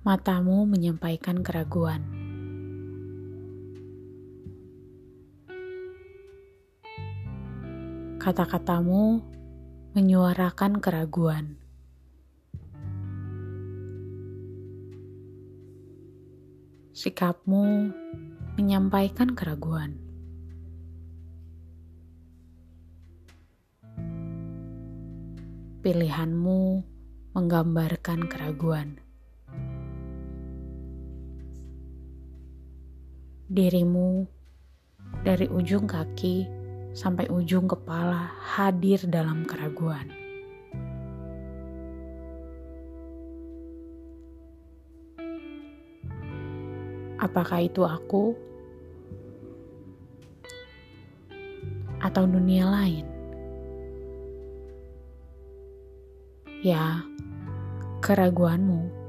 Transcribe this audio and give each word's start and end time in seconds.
Matamu 0.00 0.64
menyampaikan 0.64 1.44
keraguan. 1.44 2.00
Kata-katamu 8.16 9.20
menyuarakan 9.92 10.80
keraguan. 10.80 11.60
Sikapmu 16.96 17.92
menyampaikan 18.56 19.36
keraguan. 19.36 20.00
Pilihanmu 25.84 26.60
menggambarkan 27.36 28.32
keraguan. 28.32 29.09
Dirimu 33.50 34.30
dari 35.26 35.50
ujung 35.50 35.90
kaki 35.90 36.46
sampai 36.94 37.26
ujung 37.34 37.66
kepala 37.66 38.30
hadir 38.38 39.02
dalam 39.10 39.42
keraguan. 39.42 40.06
Apakah 47.18 47.66
itu 47.66 47.82
aku 47.82 48.38
atau 51.98 52.30
dunia 52.30 52.70
lain? 52.70 53.06
Ya, 56.62 57.02
keraguanmu 57.98 58.99